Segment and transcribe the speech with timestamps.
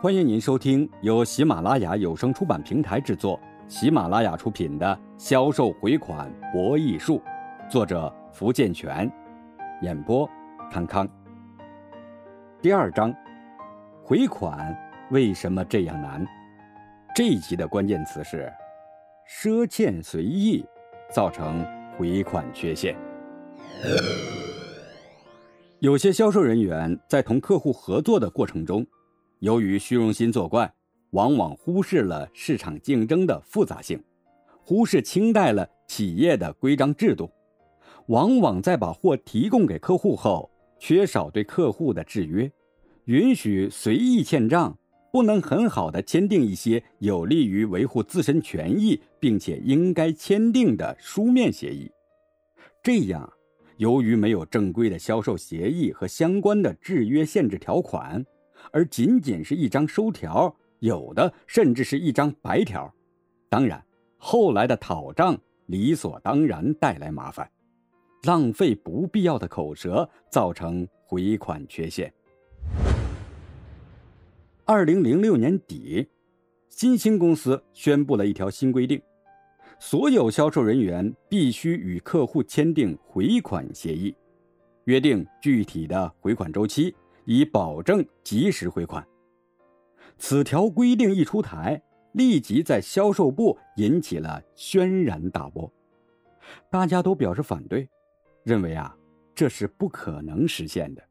[0.00, 4.86] 欢迎您收听由喜马拉雅有声出版平台制作、喜马拉雅出品的
[5.18, 7.20] 《销售回款博弈术》，
[7.68, 9.10] 作者福建泉，
[9.82, 10.30] 演播
[10.70, 11.08] 康康。
[12.62, 13.12] 第二章，
[14.04, 14.72] 回款
[15.10, 16.24] 为什么这样难？
[17.12, 18.48] 这一集的关键词是
[19.28, 20.64] 赊欠随意，
[21.12, 22.96] 造成回款缺陷。
[25.80, 28.86] 有些销售人员在同客户合作的过程中。
[29.40, 30.72] 由于虚荣心作怪，
[31.10, 34.02] 往往忽视了市场竞争的复杂性，
[34.64, 37.30] 忽视清代了企业的规章制度，
[38.06, 42.50] 往往在把货提供给客户后，缺少对客户的制约，
[43.04, 44.76] 允许随意欠账，
[45.12, 51.88] 不能很好的签订一些有利于维护自身权益并且应该签订的书面协议。
[52.82, 53.32] 这样，
[53.76, 58.26] 由于没有正规的销售协议和相关的制约限制条款。
[58.72, 62.92] 而仅仅是一张收条，有的甚至是一张白条。
[63.48, 63.84] 当然，
[64.16, 67.50] 后来的讨账理所当然带来麻烦，
[68.24, 72.12] 浪费不必要的口舌，造成回款缺陷。
[74.64, 76.06] 二零零六年底，
[76.68, 79.00] 新兴公司宣布了一条新规定：
[79.78, 84.14] 所有销售人员必须与客户签订回款协议，
[84.84, 86.94] 约定具体的回款周期。
[87.30, 89.06] 以保证及时回款。
[90.16, 91.80] 此条规定一出台，
[92.12, 95.70] 立即在销售部引起了轩然大波，
[96.70, 97.86] 大家都表示反对，
[98.44, 98.96] 认为啊
[99.34, 101.02] 这是不可能实现的。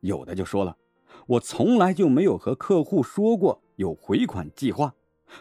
[0.00, 0.76] 有的就说了
[1.26, 4.94] ：“我从来就没有和客户说过有回款计划，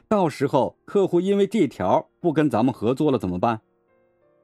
[0.07, 3.59] 到时候客户因为这条不跟咱们合作了怎么办？”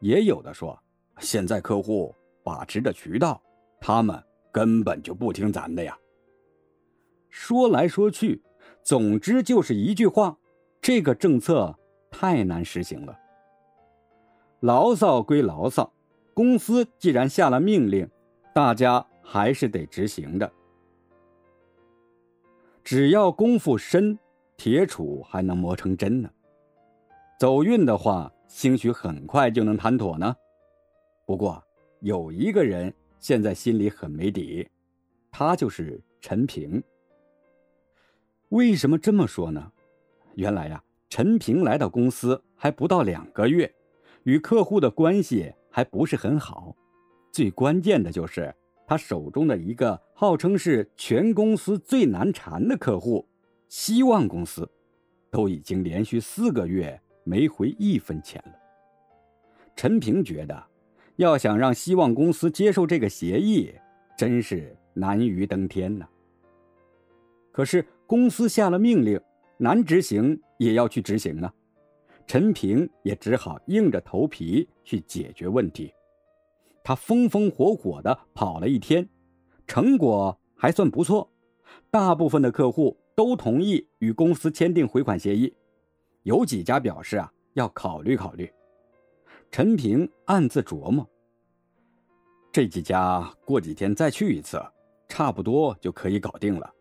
[0.01, 0.77] 也有的说
[1.19, 3.41] ：“现在客户把持着渠道，
[3.79, 5.97] 他们。”根本就不听咱的呀！
[7.29, 8.41] 说来说去，
[8.81, 10.37] 总之就是一句话：
[10.81, 11.77] 这个政策
[12.09, 13.15] 太难实行了。
[14.61, 15.93] 牢骚归牢骚，
[16.33, 18.09] 公司既然下了命令，
[18.55, 20.51] 大家还是得执行的。
[22.83, 24.17] 只要功夫深，
[24.55, 26.29] 铁杵还能磨成针呢。
[27.39, 30.35] 走运的话，兴许很快就能谈妥呢。
[31.25, 31.63] 不过
[31.99, 32.91] 有一个人。
[33.19, 34.67] 现在心里很没底，
[35.31, 36.81] 他就是陈平。
[38.49, 39.71] 为什么这么说呢？
[40.35, 43.73] 原来呀，陈平来到公司还不到两个月，
[44.23, 46.75] 与客户的关系还不是很好。
[47.31, 48.53] 最关键的就是
[48.87, 53.27] 他手中的一个号称是全公司最难缠的客户——
[53.67, 54.69] 希望公司，
[55.29, 58.53] 都已经连续四个月没回一分钱了。
[59.75, 60.63] 陈平觉得。
[61.17, 63.73] 要想让希望公司接受这个协议，
[64.17, 66.07] 真是难于登天呐。
[67.51, 69.19] 可是公司下了命令，
[69.57, 71.53] 难执行也要去执行啊。
[72.27, 75.91] 陈平也只好硬着头皮去解决问题。
[76.83, 79.07] 他风风火火地跑了一天，
[79.65, 81.29] 成果还算不错。
[81.89, 85.51] 大部分的客户都同意与公司签订回款协议，
[86.23, 88.49] 有几家表示啊要考虑考虑。
[89.49, 91.07] 陈平暗自琢磨：
[92.51, 94.61] 这几家过几天再去一次，
[95.07, 96.71] 差不多就可以搞定了。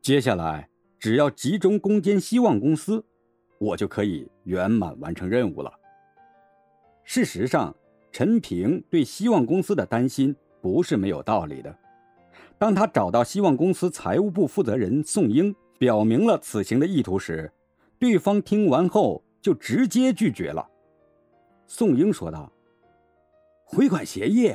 [0.00, 0.68] 接下来
[0.98, 3.04] 只要集中攻坚希望公司，
[3.58, 5.72] 我就可以圆满完成任务了。
[7.02, 7.74] 事实上，
[8.12, 11.76] 陈平对希望公司的担心不是没有道理的。
[12.58, 17.50] 当他找到希望公司财务部负责人宋英，表明了此行的意图时，
[17.98, 20.68] 对方听完后就直接拒绝了。
[21.70, 22.50] 宋英说道
[23.62, 24.54] ：“回款协议，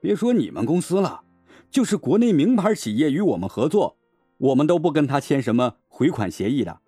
[0.00, 1.24] 别说你们公司了，
[1.68, 3.96] 就是国内名牌企业与我们合作，
[4.36, 6.78] 我们都不跟他签什么回款协议的。”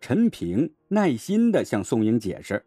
[0.00, 2.64] 陈平耐心的向宋英解释：“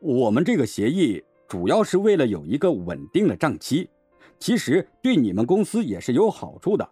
[0.00, 3.90] 我们这个协议主要是为了有一个稳定的账期，
[4.38, 6.88] 其实对你们公司也是有好处的，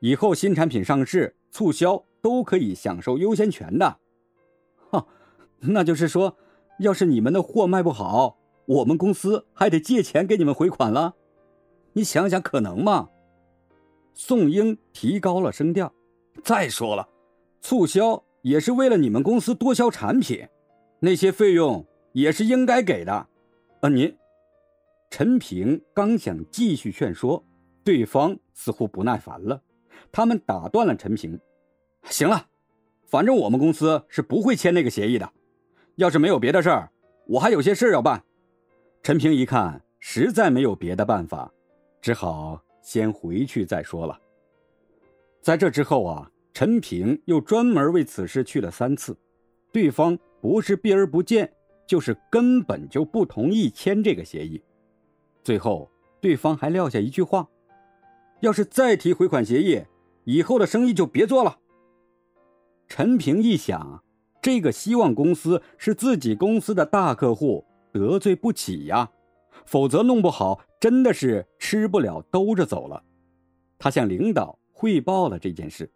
[0.00, 3.96] 以后新产品上市、促销都可以享受优先权的。”
[4.90, 5.06] 哈，
[5.60, 6.36] 那就是说。
[6.82, 8.36] 要是你们的货卖不好，
[8.66, 11.14] 我们公司还得借钱给你们回款了。
[11.94, 13.08] 你想想，可能吗？
[14.14, 15.92] 宋英提高了声调。
[16.42, 17.08] 再说了，
[17.60, 20.48] 促销也是为了你们公司多销产品，
[21.00, 23.12] 那些费用也是应该给的。
[23.80, 24.16] 啊，您，
[25.10, 27.44] 陈平刚想继续劝说，
[27.84, 29.62] 对方似乎不耐烦了，
[30.10, 31.38] 他们打断了陈平。
[32.04, 32.46] 行了，
[33.06, 35.30] 反正我们公司是不会签那个协议的。
[35.96, 36.90] 要是没有别的事儿，
[37.26, 38.22] 我还有些事要办。
[39.02, 41.52] 陈平一看，实在没有别的办法，
[42.00, 44.18] 只好先回去再说了。
[45.40, 49.16] 在这之后啊，陈平又专门为此事去了三次，
[49.72, 51.52] 对方不是避而不见，
[51.86, 54.62] 就是根本就不同意签这个协议。
[55.42, 55.90] 最后，
[56.20, 57.48] 对方还撂下一句话
[58.40, 59.82] ：“要是再提回款协议，
[60.24, 61.58] 以后的生意就别做了。”
[62.86, 64.04] 陈平一想，
[64.42, 69.08] 这个希望公司是自己公司的大客户，得罪不起呀，
[69.64, 73.00] 否则弄不好真的是吃不了兜着走了。
[73.78, 75.88] 他向领导汇报了这件事，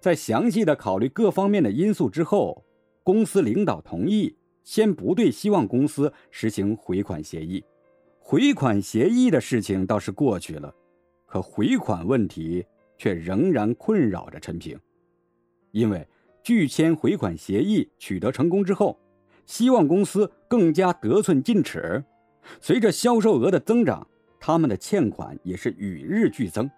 [0.00, 2.64] 在详细的考虑各方面的因素之后，
[3.02, 7.62] 公司领导同意先不对希望公司实行回款协议。
[8.18, 10.74] 回款协议的事情倒是过去了，
[11.26, 12.64] 可回款问题
[12.96, 14.78] 却仍然困扰着陈平。
[15.70, 16.06] 因为
[16.48, 18.98] 拒签回款协议取得成功之后，
[19.44, 22.02] 希望公司更加得寸进尺。
[22.58, 24.08] 随着销售额的增长，
[24.40, 26.70] 他们的欠款也是与日俱增，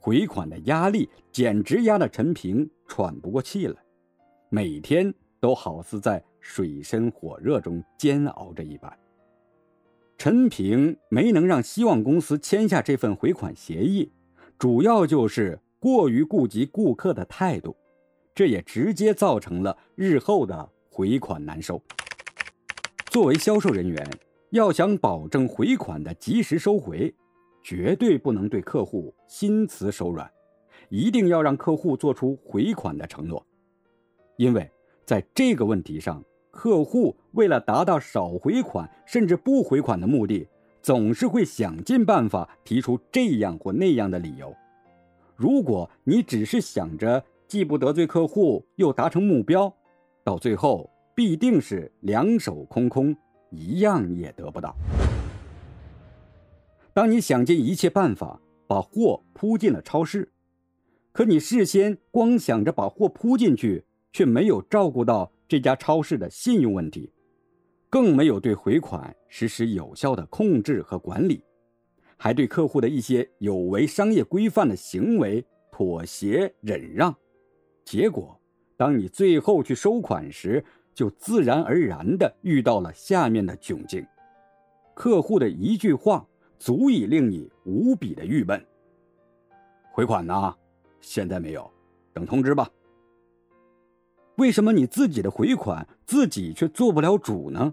[0.00, 3.76] 回款的压力简直压得陈平喘不过气来，
[4.48, 8.92] 每天都好似在水深火热中煎熬着一般。
[10.18, 14.10] 陈平没能让希望公司签下这份回款协议，
[14.58, 17.76] 主要就是过于顾及顾客的态度。
[18.36, 21.80] 这也直接造成了日后的回款难收。
[23.06, 24.06] 作为销售人员，
[24.50, 27.14] 要想保证回款的及时收回，
[27.64, 30.30] 绝对不能对客户心慈手软，
[30.90, 33.42] 一定要让客户做出回款的承诺。
[34.36, 34.70] 因为
[35.06, 40.46] 在这个问题上，客户为了达到少回款甚至不回款的目的，
[40.82, 44.54] 总是会想尽办法提出这样或那样的理由。
[45.34, 49.72] 如果你只是想着，既不得罪客户，又达成目标，
[50.24, 53.16] 到最后必定是两手空空，
[53.50, 54.74] 一样也得不到。
[56.92, 60.32] 当你想尽一切办法把货铺进了超市，
[61.12, 67.12] 可你事先光想着把货铺进去，却没有照顾到这家超市的信用问题，
[67.88, 71.42] 更没有对回款实施有效的控制和管理，
[72.16, 77.14] 还对客户的一些有违商业规范的行为妥协忍让。
[77.86, 78.36] 结果，
[78.76, 80.62] 当你最后去收款时，
[80.92, 84.04] 就自然而然地遇到了下面的窘境：
[84.92, 86.26] 客户的一句话
[86.58, 88.60] 足以令你无比的郁闷。
[89.92, 90.52] 回款呢？
[91.00, 91.70] 现在没有，
[92.12, 92.68] 等通知吧。
[94.34, 97.72] 为什么你自己的回款自己却做不了主呢？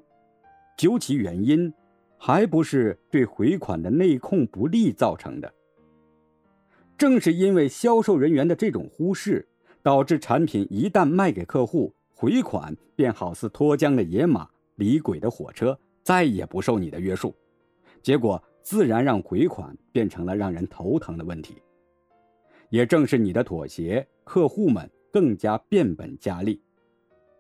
[0.77, 1.73] 究其原因，
[2.19, 5.51] 还不是对回款的内控不力造成的。
[6.99, 9.47] 正是因为销售人员的这种忽视。
[9.83, 17.35] 导致产品一旦卖给客户，回款便好似脱缰的野马、离轨的火车，再也不受你的约束。
[18.01, 21.61] 结果自然让回款变成了让人头疼的问题。
[22.69, 26.61] 也正是你的妥协，客户们更加变本加厉，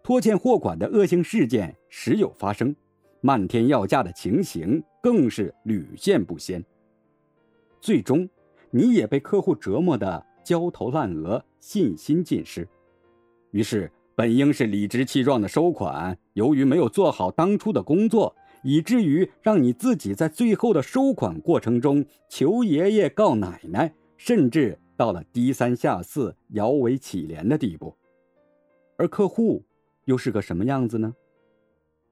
[0.03, 2.75] 拖欠货款的恶性事件时有发生，
[3.21, 6.63] 漫天要价的情形更是屡见不鲜。
[7.79, 8.29] 最终，
[8.69, 10.25] 你也被客户折磨的。
[10.43, 12.67] 焦头烂额，信心尽失，
[13.51, 27.97] 于是本应是理直气壮的收款，由于没有做好当初的工作，以至于让你自己在最后的收款过程中求爷爷告奶奶，甚至到了低三下四、摇尾乞怜的地步。
[28.97, 29.63] 而客户
[30.05, 31.15] 又是个什么样子呢？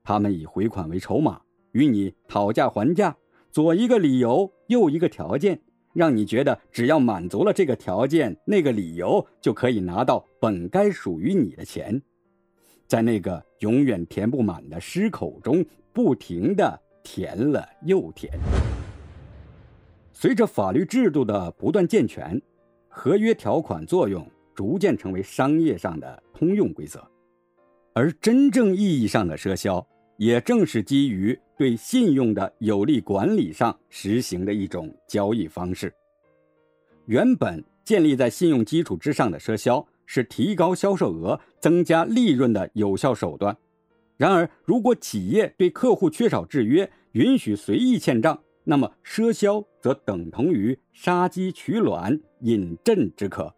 [0.03, 1.41] 他们以回款为筹码，
[1.73, 3.15] 与你讨价还价，
[3.51, 5.61] 左一个理由，右一个条件。
[5.93, 12.01] 让你觉得只要满足了这个条件、那个理由，就可以拿到本该属于你的钱，
[12.87, 18.31] 在那个永远填不满的狮口中，不停的填了又填。
[20.13, 22.41] 随着法律制度的不断健全，
[22.87, 27.05] 合约条款作用逐渐成为商业上的通用规则，
[27.93, 29.85] 而真正意义上的赊销。
[30.17, 35.93] 也正是基于对信用的有力管理上实行的一种交易方式。
[37.05, 43.55] 原本建立在信用基础之上的赊销是提高销售额、增加利润的有效手段。
[44.17, 53.53] 然而，如果企业对客户缺少制约，允许随意欠账，那么赊销则等同于杀鸡取卵、饮鸩止渴。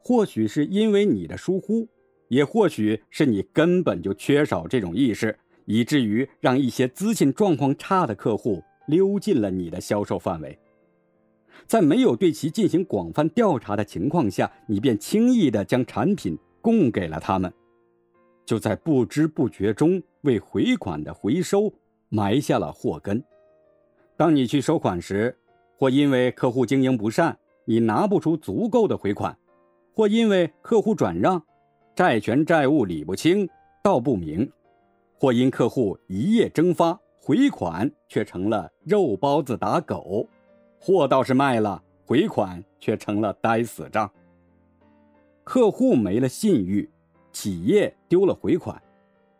[0.00, 1.86] 或许是因为你的疏忽，
[2.28, 5.38] 也或许是你根本就缺少这种意识。
[5.64, 10.58] 以至于让一些资信状况差的客户溜进了你的销售范围，
[11.66, 17.52] 在没有对其进行广泛调查的情况下，你便轻易地将产品供给了他们，
[18.44, 21.72] 就在不知不觉中为回款的回收
[22.08, 23.22] 埋下了祸根。
[24.16, 25.36] 当你去收款时，
[25.78, 29.36] 或因为客户经营不善，你拿不出足够的回款，
[29.94, 31.42] 或因为客户转让，
[31.94, 33.48] 债权债务理不清、
[33.82, 34.46] 道不明；
[35.22, 40.28] 或因客户一夜蒸发，回款却成了肉包子打狗，
[40.80, 44.10] 货倒是卖了，回款却成了呆死账。
[45.44, 46.90] 客户没了信誉，
[47.30, 48.82] 企业丢了回款，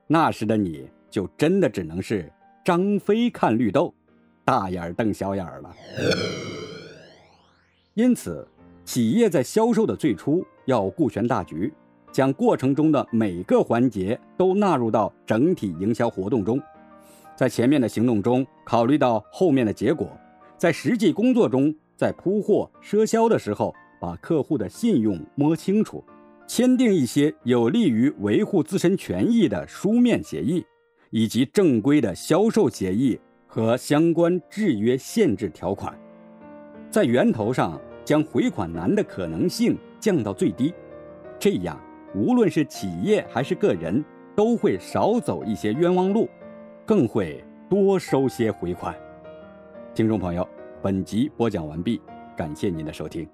[0.06, 2.32] 那时的你就真的只能是
[2.64, 3.92] 张飞看绿豆，
[4.44, 5.74] 大眼瞪小眼了。
[7.94, 8.46] 因此，
[8.84, 11.74] 企业在销售的最初要顾全大局，
[12.12, 16.60] 将过程中的每个环节都纳入到整体营销活动中，
[17.34, 20.08] 在前面的行动中考虑到后面的结果，
[20.58, 26.04] 在实际工作中，在铺货赊销的时候，把客户的信用摸清楚，
[26.46, 30.64] 签订一些有利于维护自身权益的书面协议，
[31.10, 35.98] 以及正规的销售协议和相关制约限制条款。
[36.90, 40.74] 在源头上将回款难的可能性降到最低，
[41.38, 41.80] 这样
[42.14, 44.04] 无论是企业还是个人
[44.36, 46.28] 都会少走一些冤枉路，
[46.84, 48.94] 更会多收些回款。
[49.94, 50.46] 听众朋友，
[50.82, 52.00] 本集播讲完毕，
[52.36, 53.26] 感谢您的收听。